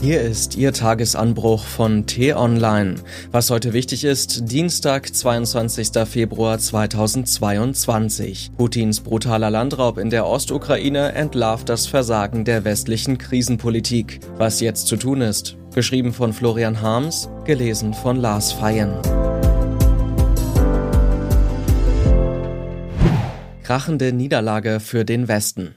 Hier 0.00 0.20
ist 0.20 0.56
Ihr 0.56 0.72
Tagesanbruch 0.72 1.64
von 1.64 2.06
T-Online. 2.06 2.96
Was 3.30 3.50
heute 3.50 3.72
wichtig 3.72 4.04
ist, 4.04 4.50
Dienstag, 4.50 5.14
22. 5.14 6.06
Februar 6.06 6.58
2022. 6.58 8.50
Putins 8.56 9.00
brutaler 9.00 9.50
Landraub 9.50 9.98
in 9.98 10.10
der 10.10 10.26
Ostukraine 10.26 11.12
entlarvt 11.12 11.68
das 11.68 11.86
Versagen 11.86 12.44
der 12.44 12.64
westlichen 12.64 13.18
Krisenpolitik. 13.18 14.20
Was 14.36 14.60
jetzt 14.60 14.86
zu 14.88 14.96
tun 14.96 15.20
ist. 15.22 15.56
Geschrieben 15.74 16.12
von 16.12 16.32
Florian 16.32 16.80
Harms, 16.82 17.28
gelesen 17.44 17.94
von 17.94 18.16
Lars 18.16 18.52
Feyen. 18.52 18.92
Krachende 23.62 24.12
Niederlage 24.12 24.78
für 24.78 25.06
den 25.06 25.26
Westen. 25.26 25.74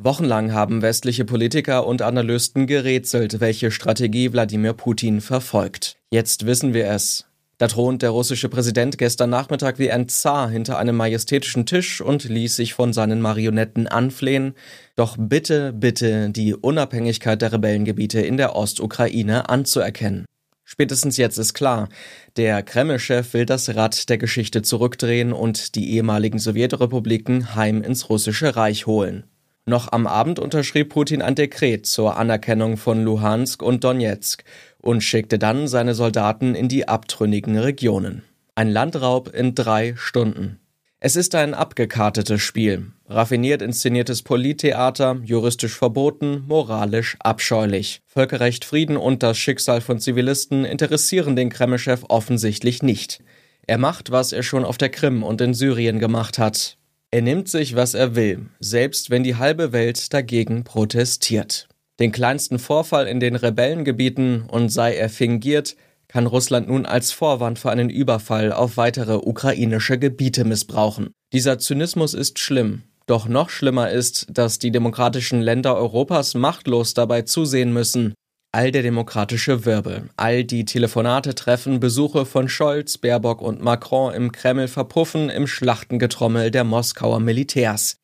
Wochenlang 0.00 0.52
haben 0.52 0.82
westliche 0.82 1.24
Politiker 1.24 1.86
und 1.86 2.02
Analysten 2.02 2.66
gerätselt, 2.66 3.38
welche 3.38 3.70
Strategie 3.70 4.32
Wladimir 4.32 4.72
Putin 4.72 5.20
verfolgt. 5.20 5.96
Jetzt 6.10 6.46
wissen 6.46 6.74
wir 6.74 6.90
es. 6.90 7.26
Da 7.58 7.68
thront 7.68 8.02
der 8.02 8.10
russische 8.10 8.48
Präsident 8.48 8.98
gestern 8.98 9.30
Nachmittag 9.30 9.78
wie 9.78 9.92
ein 9.92 10.08
Zar 10.08 10.50
hinter 10.50 10.78
einem 10.78 10.96
majestätischen 10.96 11.64
Tisch 11.64 12.00
und 12.00 12.24
ließ 12.24 12.56
sich 12.56 12.74
von 12.74 12.92
seinen 12.92 13.20
Marionetten 13.20 13.86
anflehen, 13.86 14.54
doch 14.96 15.16
bitte, 15.16 15.72
bitte 15.72 16.30
die 16.30 16.54
Unabhängigkeit 16.54 17.40
der 17.40 17.52
Rebellengebiete 17.52 18.20
in 18.20 18.36
der 18.36 18.56
Ostukraine 18.56 19.48
anzuerkennen. 19.48 20.24
Spätestens 20.64 21.18
jetzt 21.18 21.38
ist 21.38 21.54
klar, 21.54 21.88
der 22.36 22.64
Kreml-Chef 22.64 23.32
will 23.32 23.46
das 23.46 23.76
Rad 23.76 24.08
der 24.08 24.18
Geschichte 24.18 24.62
zurückdrehen 24.62 25.32
und 25.32 25.76
die 25.76 25.92
ehemaligen 25.92 26.40
Sowjetrepubliken 26.40 27.54
heim 27.54 27.82
ins 27.82 28.08
russische 28.10 28.56
Reich 28.56 28.86
holen. 28.86 29.24
Noch 29.66 29.92
am 29.92 30.06
Abend 30.06 30.38
unterschrieb 30.38 30.90
Putin 30.90 31.22
ein 31.22 31.34
Dekret 31.34 31.86
zur 31.86 32.18
Anerkennung 32.18 32.76
von 32.76 33.02
Luhansk 33.02 33.62
und 33.62 33.82
Donetsk 33.82 34.44
und 34.78 35.00
schickte 35.00 35.38
dann 35.38 35.68
seine 35.68 35.94
Soldaten 35.94 36.54
in 36.54 36.68
die 36.68 36.86
abtrünnigen 36.86 37.56
Regionen. 37.56 38.22
Ein 38.54 38.70
Landraub 38.70 39.34
in 39.34 39.54
drei 39.54 39.94
Stunden. 39.96 40.60
Es 41.00 41.16
ist 41.16 41.34
ein 41.34 41.54
abgekartetes 41.54 42.40
Spiel, 42.40 42.92
raffiniert 43.06 43.62
inszeniertes 43.62 44.22
Polittheater, 44.22 45.20
juristisch 45.24 45.76
verboten, 45.76 46.44
moralisch 46.46 47.16
abscheulich. 47.20 48.00
Völkerrecht, 48.06 48.64
Frieden 48.64 48.96
und 48.96 49.22
das 49.22 49.38
Schicksal 49.38 49.80
von 49.80 49.98
Zivilisten 49.98 50.64
interessieren 50.64 51.36
den 51.36 51.50
Kremlchef 51.50 52.04
offensichtlich 52.08 52.82
nicht. 52.82 53.22
Er 53.66 53.78
macht, 53.78 54.10
was 54.10 54.32
er 54.32 54.42
schon 54.42 54.64
auf 54.64 54.76
der 54.76 54.90
Krim 54.90 55.22
und 55.22 55.40
in 55.40 55.54
Syrien 55.54 55.98
gemacht 55.98 56.38
hat. 56.38 56.76
Er 57.14 57.22
nimmt 57.22 57.48
sich, 57.48 57.76
was 57.76 57.94
er 57.94 58.16
will, 58.16 58.46
selbst 58.58 59.08
wenn 59.08 59.22
die 59.22 59.36
halbe 59.36 59.70
Welt 59.70 60.12
dagegen 60.12 60.64
protestiert. 60.64 61.68
Den 62.00 62.10
kleinsten 62.10 62.58
Vorfall 62.58 63.06
in 63.06 63.20
den 63.20 63.36
Rebellengebieten 63.36 64.46
und 64.50 64.70
sei 64.70 64.96
er 64.96 65.08
fingiert, 65.08 65.76
kann 66.08 66.26
Russland 66.26 66.66
nun 66.66 66.86
als 66.86 67.12
Vorwand 67.12 67.60
für 67.60 67.70
einen 67.70 67.88
Überfall 67.88 68.52
auf 68.52 68.76
weitere 68.76 69.14
ukrainische 69.14 69.96
Gebiete 69.96 70.44
missbrauchen. 70.44 71.10
Dieser 71.32 71.60
Zynismus 71.60 72.14
ist 72.14 72.40
schlimm. 72.40 72.82
Doch 73.06 73.28
noch 73.28 73.48
schlimmer 73.48 73.92
ist, 73.92 74.26
dass 74.28 74.58
die 74.58 74.72
demokratischen 74.72 75.40
Länder 75.40 75.76
Europas 75.76 76.34
machtlos 76.34 76.94
dabei 76.94 77.22
zusehen 77.22 77.72
müssen, 77.72 78.14
all 78.54 78.70
der 78.70 78.82
demokratische 78.82 79.64
Wirbel, 79.64 80.10
all 80.16 80.44
die 80.44 80.64
Telefonate, 80.64 81.34
Treffen, 81.34 81.80
Besuche 81.80 82.24
von 82.24 82.48
Scholz, 82.48 82.98
Baerbock 82.98 83.42
und 83.42 83.60
Macron 83.60 84.14
im 84.14 84.30
Kreml 84.30 84.68
verpuffen 84.68 85.28
im 85.28 85.48
Schlachtengetrommel 85.48 86.52
der 86.52 86.62
Moskauer 86.62 87.18
Militärs. 87.18 87.98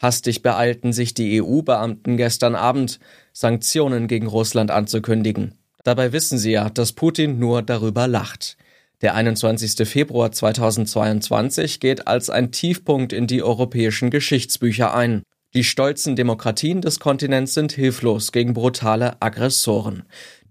Hastig 0.00 0.42
beeilten 0.42 0.92
sich 0.92 1.14
die 1.14 1.42
EU-Beamten 1.42 2.16
gestern 2.16 2.54
Abend, 2.54 3.00
Sanktionen 3.32 4.06
gegen 4.06 4.28
Russland 4.28 4.70
anzukündigen. 4.70 5.54
Dabei 5.82 6.12
wissen 6.12 6.38
sie 6.38 6.52
ja, 6.52 6.70
dass 6.70 6.92
Putin 6.92 7.40
nur 7.40 7.62
darüber 7.62 8.06
lacht. 8.06 8.56
Der 9.00 9.16
21. 9.16 9.88
Februar 9.88 10.30
2022 10.30 11.80
geht 11.80 12.06
als 12.06 12.30
ein 12.30 12.52
Tiefpunkt 12.52 13.12
in 13.12 13.26
die 13.26 13.42
europäischen 13.42 14.10
Geschichtsbücher 14.10 14.94
ein. 14.94 15.24
Die 15.54 15.64
stolzen 15.64 16.14
Demokratien 16.14 16.82
des 16.82 17.00
Kontinents 17.00 17.54
sind 17.54 17.72
hilflos 17.72 18.32
gegen 18.32 18.52
brutale 18.52 19.16
Aggressoren. 19.22 20.02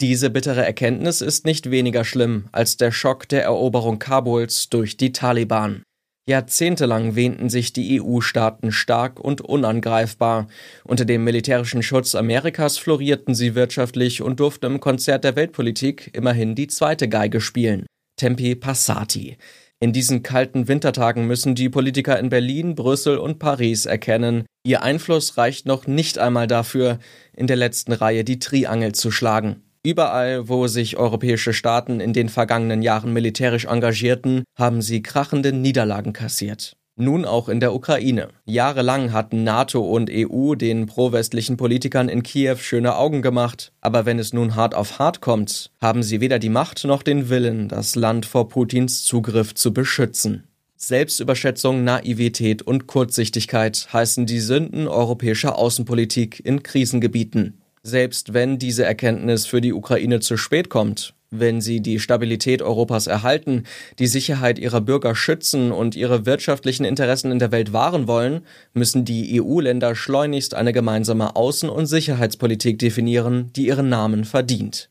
Diese 0.02 0.32
bittere 0.32 0.66
Erkenntnis 0.66 1.22
ist 1.22 1.46
nicht 1.46 1.70
weniger 1.70 2.04
schlimm 2.04 2.50
als 2.52 2.78
der 2.78 2.92
Schock 2.92 3.30
der 3.30 3.44
Eroberung 3.44 4.00
Kabuls 4.00 4.70
durch 4.70 4.98
die 4.98 5.12
Taliban. 5.12 5.84
Jahrzehntelang 6.28 7.16
wähnten 7.16 7.50
sich 7.50 7.74
die 7.74 8.02
EU-Staaten 8.02 8.72
stark 8.72 9.20
und 9.20 9.40
unangreifbar. 9.40 10.48
Unter 10.84 11.06
dem 11.06 11.24
militärischen 11.24 11.84
Schutz 11.84 12.16
Amerikas 12.16 12.78
florierten 12.78 13.36
sie 13.36 13.54
wirtschaftlich 13.54 14.24
und 14.24 14.40
durften 14.40 14.66
im 14.66 14.80
Konzert 14.80 15.24
der 15.24 15.36
Weltpolitik 15.36 16.10
immerhin 16.14 16.56
die 16.56 16.68
zweite 16.68 17.08
Geige 17.08 17.40
spielen. 17.40 17.86
Tempi 18.18 18.56
Passati. 18.56 19.38
In 19.80 19.94
diesen 19.94 20.24
kalten 20.24 20.68
Wintertagen 20.68 21.28
müssen 21.28 21.54
die 21.54 21.70
Politiker 21.70 22.18
in 22.18 22.30
Berlin, 22.30 22.74
Brüssel 22.74 23.20
und 23.20 23.38
Paris 23.38 23.86
erkennen, 23.86 24.48
ihr 24.64 24.82
Einfluss 24.82 25.38
reicht 25.38 25.68
noch 25.68 25.86
nicht 25.86 26.18
einmal 26.18 26.48
dafür, 26.48 26.98
in 27.34 27.46
der 27.46 27.58
letzten 27.58 27.94
Reihe 27.94 28.24
die 28.24 28.40
Triangel 28.40 28.94
zu 28.94 29.12
schlagen. 29.12 29.62
Überall, 29.84 30.50
wo 30.50 30.66
sich 30.66 30.98
europäische 30.98 31.54
Staaten 31.54 32.00
in 32.00 32.12
den 32.12 32.28
vergangenen 32.28 32.82
Jahren 32.82 33.14
militärisch 33.14 33.66
engagierten, 33.66 34.44
haben 34.58 34.82
sie 34.82 35.04
krachende 35.04 35.54
Niederlagen 35.54 36.12
kassiert. 36.12 36.76
Nun 37.00 37.26
auch 37.26 37.48
in 37.48 37.60
der 37.60 37.76
Ukraine. 37.76 38.30
Jahrelang 38.46 39.14
hatten 39.14 39.44
NATO 39.44 39.82
und 39.82 40.10
EU 40.12 40.56
den 40.56 40.88
pro-westlichen 40.88 41.56
Politikern 41.56 42.10
in 42.10 42.24
Kiew 42.24 42.56
schöne 42.56 42.96
Augen 42.96 43.22
gemacht, 43.22 43.72
aber 43.82 44.08
wenn 44.08 44.18
es 44.18 44.34
nun 44.34 44.56
hart 44.56 44.74
auf 44.74 44.98
hart 44.98 45.22
kommt, 45.22 45.70
haben 45.80 46.02
sie 46.02 46.22
weder 46.22 46.40
die 46.40 46.50
Macht 46.50 46.86
noch 46.86 47.04
den 47.04 47.30
Willen, 47.30 47.70
das 47.70 47.94
Land 47.94 48.26
vor 48.26 48.50
Putins 48.50 49.04
Zugriff 49.04 49.54
zu 49.54 49.74
beschützen. 49.74 50.48
Selbstüberschätzung, 50.76 51.84
Naivität 51.84 52.64
und 52.64 52.88
Kurzsichtigkeit 52.88 53.88
heißen 53.94 54.26
die 54.26 54.40
Sünden 54.40 54.88
europäischer 54.88 55.56
Außenpolitik 55.56 56.44
in 56.44 56.64
Krisengebieten. 56.64 57.62
Selbst 57.84 58.34
wenn 58.34 58.58
diese 58.58 58.86
Erkenntnis 58.86 59.46
für 59.46 59.62
die 59.62 59.74
Ukraine 59.74 60.20
zu 60.20 60.36
spät 60.36 60.70
kommt, 60.70 61.14
wenn 61.30 61.62
sie 61.62 61.82
die 61.82 62.00
Stabilität 62.00 62.62
Europas 62.62 63.08
erhalten, 63.08 63.64
die 64.00 64.08
Sicherheit 64.08 64.60
ihrer 64.60 64.82
Bürger 64.82 65.16
schützen 65.16 65.72
und 65.72 65.96
ihre 65.96 66.26
wirtschaftlichen 66.26 66.86
Interessen 66.86 67.32
in 67.32 67.40
der 67.40 67.52
Welt 67.52 67.74
wahren 67.74 68.08
wollen, 68.08 68.42
müssen 68.74 69.06
die 69.06 69.42
EU-Länder 69.42 69.96
schleunigst 69.96 70.54
eine 70.54 70.74
gemeinsame 70.74 71.36
Außen- 71.36 71.70
und 71.70 71.88
Sicherheitspolitik 71.88 72.80
definieren, 72.80 73.52
die 73.56 73.68
ihren 73.68 73.90
Namen 73.90 74.26
verdient. 74.26 74.90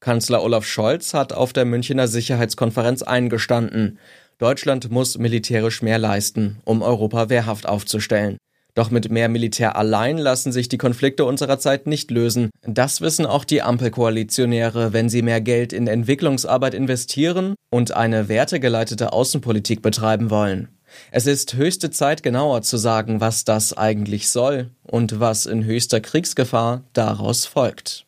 Kanzler 0.00 0.42
Olaf 0.42 0.64
Scholz 0.64 1.14
hat 1.14 1.32
auf 1.32 1.52
der 1.52 1.64
Münchner 1.64 2.06
Sicherheitskonferenz 2.06 3.02
eingestanden. 3.02 3.98
Deutschland 4.38 4.90
muss 4.90 5.18
militärisch 5.18 5.82
mehr 5.82 5.98
leisten, 5.98 6.60
um 6.64 6.82
Europa 6.82 7.28
wehrhaft 7.28 7.66
aufzustellen. 7.68 8.36
Doch 8.78 8.92
mit 8.92 9.10
mehr 9.10 9.28
Militär 9.28 9.74
allein 9.74 10.18
lassen 10.18 10.52
sich 10.52 10.68
die 10.68 10.78
Konflikte 10.78 11.24
unserer 11.24 11.58
Zeit 11.58 11.88
nicht 11.88 12.12
lösen. 12.12 12.48
Das 12.62 13.00
wissen 13.00 13.26
auch 13.26 13.44
die 13.44 13.60
Ampelkoalitionäre, 13.60 14.92
wenn 14.92 15.08
sie 15.08 15.22
mehr 15.22 15.40
Geld 15.40 15.72
in 15.72 15.88
Entwicklungsarbeit 15.88 16.74
investieren 16.74 17.56
und 17.70 17.96
eine 17.96 18.28
wertegeleitete 18.28 19.12
Außenpolitik 19.12 19.82
betreiben 19.82 20.30
wollen. 20.30 20.68
Es 21.10 21.26
ist 21.26 21.54
höchste 21.54 21.90
Zeit, 21.90 22.22
genauer 22.22 22.62
zu 22.62 22.76
sagen, 22.76 23.20
was 23.20 23.44
das 23.44 23.76
eigentlich 23.76 24.28
soll 24.28 24.70
und 24.84 25.18
was 25.18 25.46
in 25.46 25.64
höchster 25.64 26.00
Kriegsgefahr 26.00 26.84
daraus 26.92 27.46
folgt. 27.46 28.06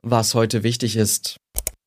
Was 0.00 0.34
heute 0.34 0.62
wichtig 0.62 0.96
ist. 0.96 1.36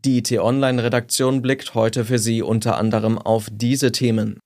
Die 0.05 0.21
T-Online-Redaktion 0.21 1.41
blickt 1.41 1.73
heute 1.73 2.05
für 2.05 2.19
Sie 2.19 2.43
unter 2.43 2.77
anderem 2.77 3.17
auf 3.17 3.47
diese 3.51 3.91
Themen. 3.91 4.37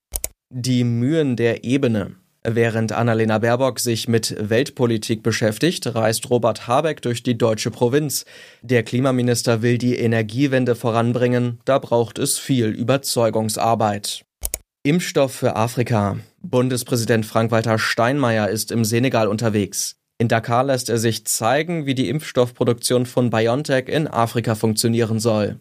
Die 0.50 0.82
Mühen 0.82 1.36
der 1.36 1.64
Ebene. 1.64 2.16
Während 2.46 2.92
Annalena 2.92 3.38
Baerbock 3.38 3.80
sich 3.80 4.06
mit 4.06 4.36
Weltpolitik 4.38 5.22
beschäftigt, 5.22 5.94
reist 5.94 6.28
Robert 6.28 6.68
Habeck 6.68 7.00
durch 7.00 7.22
die 7.22 7.38
deutsche 7.38 7.70
Provinz. 7.70 8.26
Der 8.60 8.82
Klimaminister 8.82 9.62
will 9.62 9.78
die 9.78 9.96
Energiewende 9.96 10.74
voranbringen, 10.74 11.58
da 11.64 11.78
braucht 11.78 12.18
es 12.18 12.38
viel 12.38 12.66
Überzeugungsarbeit. 12.66 14.26
Impfstoff 14.82 15.32
für 15.32 15.56
Afrika. 15.56 16.18
Bundespräsident 16.42 17.24
Frank-Walter 17.24 17.78
Steinmeier 17.78 18.50
ist 18.50 18.70
im 18.70 18.84
Senegal 18.84 19.28
unterwegs. 19.28 19.96
In 20.18 20.28
Dakar 20.28 20.64
lässt 20.64 20.90
er 20.90 20.98
sich 20.98 21.24
zeigen, 21.26 21.86
wie 21.86 21.94
die 21.94 22.10
Impfstoffproduktion 22.10 23.06
von 23.06 23.30
BioNTech 23.30 23.88
in 23.88 24.06
Afrika 24.06 24.54
funktionieren 24.54 25.18
soll. 25.18 25.60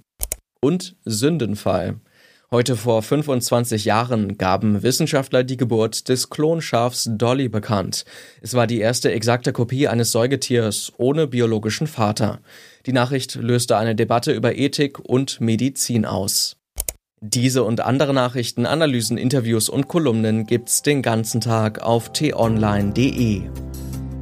Und 0.60 0.98
Sündenfall. 1.06 2.02
Heute 2.54 2.76
vor 2.76 3.02
25 3.02 3.84
Jahren 3.84 4.38
gaben 4.38 4.84
Wissenschaftler 4.84 5.44
die 5.44 5.58
Geburt 5.58 6.08
des 6.08 6.30
Klonschafs 6.30 7.10
Dolly 7.12 7.50
bekannt. 7.50 8.06
Es 8.44 8.54
war 8.54 8.68
die 8.68 8.80
erste 8.80 9.12
exakte 9.12 9.54
Kopie 9.54 9.88
eines 9.88 10.12
Säugetiers 10.12 10.94
ohne 10.98 11.26
biologischen 11.26 11.88
Vater. 11.88 12.42
Die 12.86 12.94
Nachricht 12.94 13.34
löste 13.34 13.76
eine 13.78 13.96
Debatte 13.96 14.34
über 14.34 14.56
Ethik 14.56 15.00
und 15.00 15.42
Medizin 15.42 16.06
aus. 16.06 16.58
Diese 17.22 17.64
und 17.64 17.82
andere 17.82 18.14
Nachrichten, 18.14 18.68
Analysen, 18.68 19.18
Interviews 19.18 19.68
und 19.68 19.88
Kolumnen 19.88 20.46
gibt's 20.46 20.84
den 20.84 21.02
ganzen 21.02 21.42
Tag 21.42 21.82
auf 21.82 22.14
t-online.de. 22.14 23.50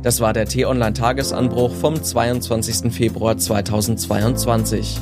Das 0.04 0.22
war 0.22 0.32
der 0.32 0.46
T-Online-Tagesanbruch 0.46 1.76
vom 1.76 2.02
22. 2.02 2.94
Februar 2.94 3.38
2022. 3.38 5.02